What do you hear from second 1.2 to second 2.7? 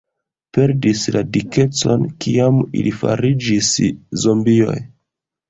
dikecon kiam